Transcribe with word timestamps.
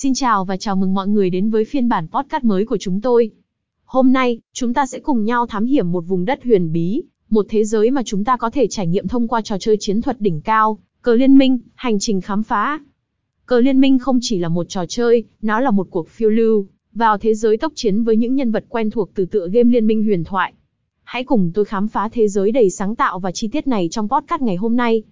Xin 0.00 0.14
chào 0.14 0.44
và 0.44 0.56
chào 0.56 0.76
mừng 0.76 0.94
mọi 0.94 1.08
người 1.08 1.30
đến 1.30 1.50
với 1.50 1.64
phiên 1.64 1.88
bản 1.88 2.06
podcast 2.08 2.44
mới 2.44 2.64
của 2.64 2.76
chúng 2.80 3.00
tôi. 3.00 3.30
Hôm 3.84 4.12
nay, 4.12 4.40
chúng 4.52 4.74
ta 4.74 4.86
sẽ 4.86 4.98
cùng 4.98 5.24
nhau 5.24 5.46
thám 5.46 5.64
hiểm 5.64 5.92
một 5.92 6.00
vùng 6.00 6.24
đất 6.24 6.44
huyền 6.44 6.72
bí, 6.72 7.02
một 7.30 7.46
thế 7.48 7.64
giới 7.64 7.90
mà 7.90 8.02
chúng 8.04 8.24
ta 8.24 8.36
có 8.36 8.50
thể 8.50 8.66
trải 8.66 8.86
nghiệm 8.86 9.08
thông 9.08 9.28
qua 9.28 9.40
trò 9.42 9.58
chơi 9.58 9.76
chiến 9.80 10.02
thuật 10.02 10.20
đỉnh 10.20 10.40
cao, 10.40 10.78
cờ 11.02 11.14
liên 11.14 11.38
minh, 11.38 11.58
hành 11.74 11.98
trình 11.98 12.20
khám 12.20 12.42
phá. 12.42 12.80
Cờ 13.46 13.60
liên 13.60 13.80
minh 13.80 13.98
không 13.98 14.18
chỉ 14.22 14.38
là 14.38 14.48
một 14.48 14.68
trò 14.68 14.86
chơi, 14.86 15.24
nó 15.42 15.60
là 15.60 15.70
một 15.70 15.88
cuộc 15.90 16.08
phiêu 16.08 16.30
lưu, 16.30 16.66
vào 16.94 17.18
thế 17.18 17.34
giới 17.34 17.56
tốc 17.56 17.72
chiến 17.76 18.02
với 18.02 18.16
những 18.16 18.34
nhân 18.34 18.50
vật 18.50 18.64
quen 18.68 18.90
thuộc 18.90 19.10
từ 19.14 19.26
tựa 19.26 19.48
game 19.48 19.70
liên 19.70 19.86
minh 19.86 20.04
huyền 20.04 20.24
thoại. 20.24 20.52
Hãy 21.02 21.24
cùng 21.24 21.50
tôi 21.54 21.64
khám 21.64 21.88
phá 21.88 22.08
thế 22.12 22.28
giới 22.28 22.52
đầy 22.52 22.70
sáng 22.70 22.94
tạo 22.94 23.18
và 23.18 23.32
chi 23.32 23.48
tiết 23.48 23.66
này 23.66 23.88
trong 23.90 24.08
podcast 24.08 24.42
ngày 24.42 24.56
hôm 24.56 24.76
nay. 24.76 25.02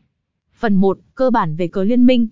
Phần 0.59 0.75
1, 0.75 0.99
cơ 1.15 1.31
bản 1.31 1.57
về 1.57 1.69
cờ 1.69 1.85
liên 1.85 2.07
minh. 2.07 2.29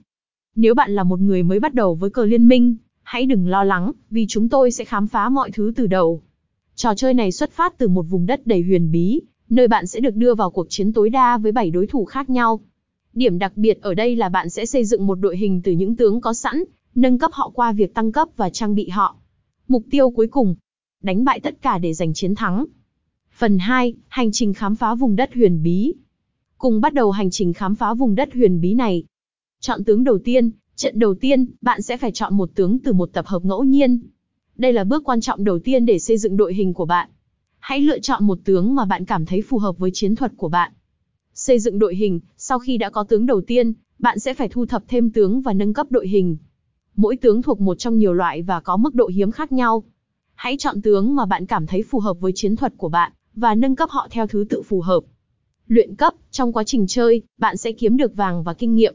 Nếu 0.56 0.74
bạn 0.74 0.94
là 0.94 1.02
một 1.02 1.20
người 1.20 1.42
mới 1.42 1.60
bắt 1.60 1.74
đầu 1.74 1.94
với 1.94 2.10
cờ 2.10 2.24
liên 2.24 2.48
minh, 2.48 2.76
hãy 3.02 3.26
đừng 3.26 3.48
lo 3.48 3.64
lắng, 3.64 3.92
vì 4.10 4.26
chúng 4.28 4.48
tôi 4.48 4.70
sẽ 4.70 4.84
khám 4.84 5.06
phá 5.06 5.28
mọi 5.28 5.50
thứ 5.50 5.72
từ 5.76 5.86
đầu. 5.86 6.22
Trò 6.74 6.94
chơi 6.94 7.14
này 7.14 7.32
xuất 7.32 7.50
phát 7.50 7.78
từ 7.78 7.88
một 7.88 8.02
vùng 8.02 8.26
đất 8.26 8.46
đầy 8.46 8.62
huyền 8.62 8.90
bí, 8.90 9.20
nơi 9.50 9.68
bạn 9.68 9.86
sẽ 9.86 10.00
được 10.00 10.16
đưa 10.16 10.34
vào 10.34 10.50
cuộc 10.50 10.66
chiến 10.68 10.92
tối 10.92 11.10
đa 11.10 11.38
với 11.38 11.52
7 11.52 11.70
đối 11.70 11.86
thủ 11.86 12.04
khác 12.04 12.30
nhau. 12.30 12.60
Điểm 13.12 13.38
đặc 13.38 13.52
biệt 13.56 13.82
ở 13.82 13.94
đây 13.94 14.16
là 14.16 14.28
bạn 14.28 14.50
sẽ 14.50 14.66
xây 14.66 14.84
dựng 14.84 15.06
một 15.06 15.14
đội 15.14 15.36
hình 15.36 15.60
từ 15.64 15.72
những 15.72 15.96
tướng 15.96 16.20
có 16.20 16.34
sẵn, 16.34 16.64
nâng 16.94 17.18
cấp 17.18 17.30
họ 17.34 17.50
qua 17.54 17.72
việc 17.72 17.94
tăng 17.94 18.12
cấp 18.12 18.28
và 18.36 18.50
trang 18.50 18.74
bị 18.74 18.88
họ. 18.88 19.16
Mục 19.68 19.84
tiêu 19.90 20.10
cuối 20.10 20.26
cùng, 20.26 20.54
đánh 21.02 21.24
bại 21.24 21.40
tất 21.40 21.62
cả 21.62 21.78
để 21.78 21.94
giành 21.94 22.14
chiến 22.14 22.34
thắng. 22.34 22.64
Phần 23.32 23.58
2, 23.58 23.94
hành 24.08 24.32
trình 24.32 24.54
khám 24.54 24.74
phá 24.74 24.94
vùng 24.94 25.16
đất 25.16 25.34
huyền 25.34 25.62
bí. 25.62 25.94
Cùng 26.58 26.80
bắt 26.80 26.94
đầu 26.94 27.10
hành 27.10 27.30
trình 27.30 27.52
khám 27.52 27.74
phá 27.74 27.94
vùng 27.94 28.14
đất 28.14 28.34
huyền 28.34 28.60
bí 28.60 28.74
này. 28.74 29.04
Chọn 29.66 29.84
tướng 29.84 30.04
đầu 30.04 30.18
tiên, 30.18 30.50
trận 30.76 30.98
đầu 30.98 31.14
tiên, 31.14 31.46
bạn 31.60 31.82
sẽ 31.82 31.96
phải 31.96 32.12
chọn 32.12 32.36
một 32.36 32.50
tướng 32.54 32.78
từ 32.78 32.92
một 32.92 33.10
tập 33.12 33.26
hợp 33.26 33.44
ngẫu 33.44 33.64
nhiên. 33.64 34.00
Đây 34.56 34.72
là 34.72 34.84
bước 34.84 35.04
quan 35.04 35.20
trọng 35.20 35.44
đầu 35.44 35.58
tiên 35.58 35.86
để 35.86 35.98
xây 35.98 36.18
dựng 36.18 36.36
đội 36.36 36.54
hình 36.54 36.74
của 36.74 36.84
bạn. 36.84 37.10
Hãy 37.58 37.80
lựa 37.80 37.98
chọn 37.98 38.24
một 38.24 38.38
tướng 38.44 38.74
mà 38.74 38.84
bạn 38.84 39.04
cảm 39.04 39.26
thấy 39.26 39.42
phù 39.42 39.58
hợp 39.58 39.78
với 39.78 39.90
chiến 39.94 40.16
thuật 40.16 40.32
của 40.36 40.48
bạn. 40.48 40.72
Xây 41.34 41.58
dựng 41.58 41.78
đội 41.78 41.94
hình, 41.94 42.20
sau 42.36 42.58
khi 42.58 42.78
đã 42.78 42.90
có 42.90 43.04
tướng 43.04 43.26
đầu 43.26 43.40
tiên, 43.40 43.72
bạn 43.98 44.18
sẽ 44.18 44.34
phải 44.34 44.48
thu 44.48 44.66
thập 44.66 44.84
thêm 44.88 45.10
tướng 45.10 45.40
và 45.40 45.52
nâng 45.52 45.74
cấp 45.74 45.86
đội 45.90 46.08
hình. 46.08 46.36
Mỗi 46.96 47.16
tướng 47.16 47.42
thuộc 47.42 47.60
một 47.60 47.78
trong 47.78 47.98
nhiều 47.98 48.12
loại 48.12 48.42
và 48.42 48.60
có 48.60 48.76
mức 48.76 48.94
độ 48.94 49.06
hiếm 49.06 49.30
khác 49.30 49.52
nhau. 49.52 49.84
Hãy 50.34 50.56
chọn 50.58 50.82
tướng 50.82 51.14
mà 51.14 51.26
bạn 51.26 51.46
cảm 51.46 51.66
thấy 51.66 51.82
phù 51.82 51.98
hợp 51.98 52.20
với 52.20 52.32
chiến 52.34 52.56
thuật 52.56 52.72
của 52.76 52.88
bạn, 52.88 53.12
và 53.34 53.54
nâng 53.54 53.76
cấp 53.76 53.90
họ 53.90 54.08
theo 54.10 54.26
thứ 54.26 54.44
tự 54.48 54.62
phù 54.62 54.80
hợp. 54.80 55.00
Luyện 55.66 55.96
cấp, 55.96 56.14
trong 56.30 56.52
quá 56.52 56.64
trình 56.64 56.86
chơi, 56.86 57.22
bạn 57.38 57.56
sẽ 57.56 57.72
kiếm 57.72 57.96
được 57.96 58.16
vàng 58.16 58.42
và 58.42 58.54
kinh 58.54 58.74
nghiệm. 58.74 58.94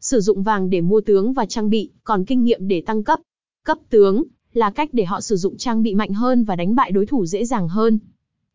Sử 0.00 0.20
dụng 0.20 0.42
vàng 0.42 0.70
để 0.70 0.80
mua 0.80 1.00
tướng 1.00 1.32
và 1.32 1.46
trang 1.46 1.70
bị, 1.70 1.90
còn 2.04 2.24
kinh 2.24 2.44
nghiệm 2.44 2.68
để 2.68 2.82
tăng 2.86 3.04
cấp. 3.04 3.20
Cấp 3.64 3.78
tướng, 3.90 4.24
là 4.52 4.70
cách 4.70 4.88
để 4.92 5.04
họ 5.04 5.20
sử 5.20 5.36
dụng 5.36 5.56
trang 5.56 5.82
bị 5.82 5.94
mạnh 5.94 6.12
hơn 6.12 6.44
và 6.44 6.56
đánh 6.56 6.74
bại 6.74 6.90
đối 6.90 7.06
thủ 7.06 7.26
dễ 7.26 7.44
dàng 7.44 7.68
hơn. 7.68 7.98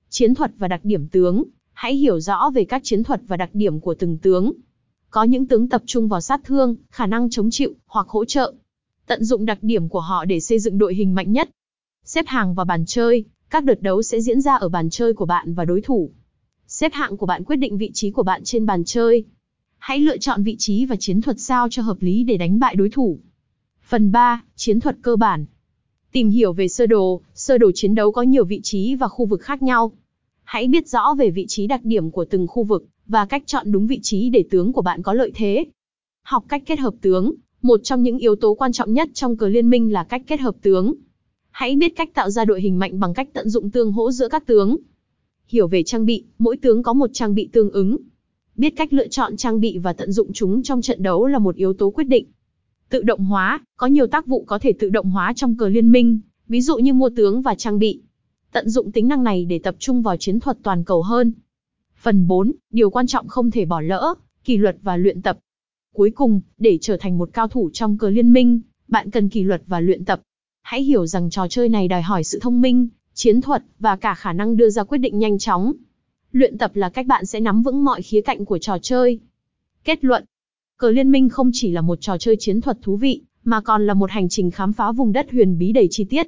Chiến 0.09 0.35
thuật 0.35 0.51
và 0.57 0.67
đặc 0.67 0.81
điểm 0.83 1.07
tướng, 1.07 1.43
hãy 1.73 1.95
hiểu 1.95 2.19
rõ 2.19 2.51
về 2.53 2.65
các 2.65 2.81
chiến 2.83 3.03
thuật 3.03 3.21
và 3.27 3.37
đặc 3.37 3.49
điểm 3.53 3.79
của 3.79 3.93
từng 3.93 4.17
tướng. 4.17 4.51
Có 5.09 5.23
những 5.23 5.47
tướng 5.47 5.69
tập 5.69 5.83
trung 5.85 6.07
vào 6.07 6.21
sát 6.21 6.41
thương, 6.43 6.75
khả 6.89 7.05
năng 7.05 7.29
chống 7.29 7.49
chịu, 7.51 7.73
hoặc 7.85 8.07
hỗ 8.09 8.25
trợ. 8.25 8.53
Tận 9.07 9.23
dụng 9.23 9.45
đặc 9.45 9.57
điểm 9.61 9.89
của 9.89 9.99
họ 9.99 10.25
để 10.25 10.39
xây 10.39 10.59
dựng 10.59 10.77
đội 10.77 10.95
hình 10.95 11.15
mạnh 11.15 11.31
nhất. 11.31 11.49
Xếp 12.05 12.25
hàng 12.27 12.55
vào 12.55 12.65
bàn 12.65 12.85
chơi, 12.85 13.25
các 13.49 13.63
đợt 13.63 13.81
đấu 13.81 14.01
sẽ 14.01 14.21
diễn 14.21 14.41
ra 14.41 14.55
ở 14.55 14.69
bàn 14.69 14.89
chơi 14.89 15.13
của 15.13 15.25
bạn 15.25 15.53
và 15.53 15.65
đối 15.65 15.81
thủ. 15.81 16.11
Xếp 16.67 16.91
hạng 16.93 17.17
của 17.17 17.25
bạn 17.25 17.43
quyết 17.43 17.55
định 17.55 17.77
vị 17.77 17.91
trí 17.93 18.11
của 18.11 18.23
bạn 18.23 18.41
trên 18.43 18.65
bàn 18.65 18.83
chơi. 18.85 19.25
Hãy 19.91 19.99
lựa 19.99 20.17
chọn 20.17 20.43
vị 20.43 20.55
trí 20.59 20.85
và 20.85 20.95
chiến 20.95 21.21
thuật 21.21 21.39
sao 21.39 21.67
cho 21.69 21.81
hợp 21.81 21.97
lý 22.01 22.23
để 22.23 22.37
đánh 22.37 22.59
bại 22.59 22.75
đối 22.75 22.89
thủ. 22.89 23.19
Phần 23.87 24.11
3, 24.11 24.43
chiến 24.55 24.79
thuật 24.79 24.97
cơ 25.01 25.15
bản. 25.15 25.45
Tìm 26.11 26.29
hiểu 26.29 26.53
về 26.53 26.67
sơ 26.67 26.85
đồ, 26.85 27.21
sơ 27.33 27.57
đồ 27.57 27.71
chiến 27.75 27.95
đấu 27.95 28.11
có 28.11 28.21
nhiều 28.21 28.45
vị 28.45 28.59
trí 28.63 28.95
và 28.95 29.07
khu 29.07 29.25
vực 29.25 29.41
khác 29.41 29.61
nhau. 29.61 29.91
Hãy 30.43 30.67
biết 30.67 30.87
rõ 30.87 31.13
về 31.17 31.29
vị 31.29 31.45
trí 31.47 31.67
đặc 31.67 31.81
điểm 31.83 32.11
của 32.11 32.25
từng 32.25 32.47
khu 32.47 32.63
vực 32.63 32.85
và 33.07 33.25
cách 33.25 33.43
chọn 33.45 33.71
đúng 33.71 33.87
vị 33.87 33.99
trí 34.03 34.29
để 34.29 34.43
tướng 34.51 34.73
của 34.73 34.81
bạn 34.81 35.01
có 35.01 35.13
lợi 35.13 35.31
thế. 35.35 35.65
Học 36.23 36.45
cách 36.47 36.63
kết 36.65 36.79
hợp 36.79 36.93
tướng, 37.01 37.33
một 37.61 37.79
trong 37.83 38.03
những 38.03 38.17
yếu 38.17 38.35
tố 38.35 38.53
quan 38.53 38.71
trọng 38.71 38.93
nhất 38.93 39.09
trong 39.13 39.37
cờ 39.37 39.47
liên 39.47 39.69
minh 39.69 39.93
là 39.93 40.03
cách 40.03 40.21
kết 40.27 40.39
hợp 40.39 40.55
tướng. 40.61 40.93
Hãy 41.49 41.75
biết 41.75 41.95
cách 41.95 42.13
tạo 42.13 42.29
ra 42.29 42.45
đội 42.45 42.61
hình 42.61 42.79
mạnh 42.79 42.99
bằng 42.99 43.13
cách 43.13 43.29
tận 43.33 43.49
dụng 43.49 43.71
tương 43.71 43.91
hỗ 43.91 44.11
giữa 44.11 44.27
các 44.27 44.45
tướng. 44.45 44.77
Hiểu 45.47 45.67
về 45.67 45.83
trang 45.83 46.05
bị, 46.05 46.23
mỗi 46.39 46.57
tướng 46.57 46.83
có 46.83 46.93
một 46.93 47.09
trang 47.13 47.35
bị 47.35 47.49
tương 47.53 47.71
ứng. 47.71 47.97
Biết 48.61 48.75
cách 48.75 48.93
lựa 48.93 49.07
chọn 49.07 49.37
trang 49.37 49.59
bị 49.59 49.77
và 49.77 49.93
tận 49.93 50.11
dụng 50.11 50.33
chúng 50.33 50.63
trong 50.63 50.81
trận 50.81 51.03
đấu 51.03 51.25
là 51.25 51.39
một 51.39 51.55
yếu 51.55 51.73
tố 51.73 51.89
quyết 51.89 52.03
định. 52.03 52.25
Tự 52.89 53.01
động 53.03 53.25
hóa, 53.25 53.59
có 53.77 53.87
nhiều 53.87 54.07
tác 54.07 54.27
vụ 54.27 54.43
có 54.47 54.59
thể 54.59 54.73
tự 54.79 54.89
động 54.89 55.09
hóa 55.09 55.33
trong 55.35 55.57
cờ 55.57 55.69
liên 55.69 55.91
minh, 55.91 56.19
ví 56.47 56.61
dụ 56.61 56.77
như 56.77 56.93
mua 56.93 57.09
tướng 57.15 57.41
và 57.41 57.55
trang 57.55 57.79
bị. 57.79 58.01
Tận 58.51 58.69
dụng 58.69 58.91
tính 58.91 59.07
năng 59.07 59.23
này 59.23 59.45
để 59.45 59.59
tập 59.59 59.75
trung 59.79 60.01
vào 60.01 60.17
chiến 60.17 60.39
thuật 60.39 60.57
toàn 60.63 60.83
cầu 60.83 61.01
hơn. 61.01 61.33
Phần 62.01 62.27
4, 62.27 62.51
điều 62.71 62.89
quan 62.89 63.07
trọng 63.07 63.27
không 63.27 63.51
thể 63.51 63.65
bỏ 63.65 63.81
lỡ, 63.81 64.13
kỷ 64.43 64.57
luật 64.57 64.77
và 64.81 64.97
luyện 64.97 65.21
tập. 65.21 65.37
Cuối 65.93 66.11
cùng, 66.11 66.41
để 66.57 66.77
trở 66.81 66.97
thành 66.97 67.17
một 67.17 67.29
cao 67.33 67.47
thủ 67.47 67.69
trong 67.73 67.97
cờ 67.97 68.09
liên 68.09 68.33
minh, 68.33 68.59
bạn 68.87 69.11
cần 69.11 69.29
kỷ 69.29 69.43
luật 69.43 69.63
và 69.67 69.79
luyện 69.79 70.05
tập. 70.05 70.21
Hãy 70.61 70.83
hiểu 70.83 71.05
rằng 71.05 71.29
trò 71.29 71.47
chơi 71.47 71.69
này 71.69 71.87
đòi 71.87 72.01
hỏi 72.01 72.23
sự 72.23 72.39
thông 72.39 72.61
minh, 72.61 72.87
chiến 73.13 73.41
thuật 73.41 73.63
và 73.79 73.95
cả 73.95 74.15
khả 74.15 74.33
năng 74.33 74.57
đưa 74.57 74.69
ra 74.69 74.83
quyết 74.83 74.97
định 74.97 75.19
nhanh 75.19 75.37
chóng. 75.37 75.73
Luyện 76.31 76.57
tập 76.57 76.75
là 76.75 76.89
cách 76.89 77.07
bạn 77.07 77.25
sẽ 77.25 77.39
nắm 77.39 77.61
vững 77.61 77.83
mọi 77.83 78.01
khía 78.01 78.21
cạnh 78.21 78.45
của 78.45 78.57
trò 78.57 78.77
chơi. 78.81 79.19
Kết 79.83 80.03
luận, 80.03 80.25
cờ 80.77 80.91
liên 80.91 81.11
minh 81.11 81.29
không 81.29 81.49
chỉ 81.53 81.71
là 81.71 81.81
một 81.81 82.01
trò 82.01 82.17
chơi 82.17 82.35
chiến 82.39 82.61
thuật 82.61 82.77
thú 82.81 82.95
vị, 82.95 83.21
mà 83.43 83.61
còn 83.61 83.87
là 83.87 83.93
một 83.93 84.11
hành 84.11 84.29
trình 84.29 84.51
khám 84.51 84.73
phá 84.73 84.91
vùng 84.91 85.11
đất 85.11 85.31
huyền 85.31 85.57
bí 85.57 85.71
đầy 85.71 85.87
chi 85.91 86.03
tiết. 86.03 86.27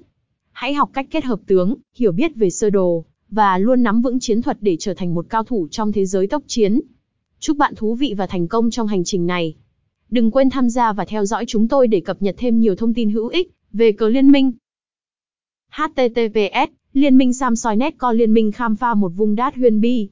Hãy 0.51 0.73
học 0.73 0.89
cách 0.93 1.07
kết 1.11 1.23
hợp 1.23 1.39
tướng, 1.47 1.75
hiểu 1.95 2.11
biết 2.11 2.35
về 2.35 2.49
sơ 2.49 2.69
đồ, 2.69 3.05
và 3.29 3.57
luôn 3.57 3.83
nắm 3.83 4.01
vững 4.01 4.19
chiến 4.19 4.41
thuật 4.41 4.57
để 4.61 4.77
trở 4.79 4.93
thành 4.93 5.13
một 5.13 5.25
cao 5.29 5.43
thủ 5.43 5.67
trong 5.71 5.91
thế 5.91 6.05
giới 6.05 6.27
tốc 6.27 6.43
chiến. 6.47 6.81
Chúc 7.39 7.57
bạn 7.57 7.75
thú 7.75 7.95
vị 7.95 8.13
và 8.17 8.27
thành 8.27 8.47
công 8.47 8.71
trong 8.71 8.87
hành 8.87 9.03
trình 9.03 9.27
này. 9.27 9.55
Đừng 10.09 10.31
quên 10.31 10.49
tham 10.49 10.69
gia 10.69 10.93
và 10.93 11.05
theo 11.05 11.25
dõi 11.25 11.45
chúng 11.47 11.67
tôi 11.67 11.87
để 11.87 11.99
cập 11.99 12.21
nhật 12.21 12.35
thêm 12.37 12.59
nhiều 12.59 12.75
thông 12.75 12.93
tin 12.93 13.09
hữu 13.09 13.27
ích 13.27 13.51
về 13.73 13.91
cờ 13.91 14.09
liên 14.09 14.31
minh. 14.31 14.51
HTTPS, 15.69 16.71
Liên 16.95 17.17
minh 17.17 17.33
Samsoi 17.33 17.75
Net 17.75 17.97
co 17.97 18.11
Liên 18.11 18.33
minh 18.33 18.51
khám 18.51 18.75
phá 18.75 18.93
một 18.93 19.09
vùng 19.09 19.35
đát 19.35 19.55
huyền 19.55 19.81
bi. 19.81 20.09